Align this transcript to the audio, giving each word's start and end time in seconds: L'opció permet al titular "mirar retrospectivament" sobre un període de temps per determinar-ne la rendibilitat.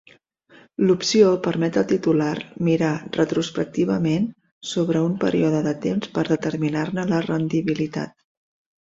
L'opció 0.85 1.27
permet 1.47 1.75
al 1.81 1.83
titular 1.91 2.31
"mirar 2.67 2.93
retrospectivament" 3.17 4.25
sobre 4.71 5.03
un 5.09 5.13
període 5.25 5.61
de 5.69 5.75
temps 5.85 6.11
per 6.17 6.25
determinar-ne 6.31 7.05
la 7.13 7.21
rendibilitat. 7.27 8.17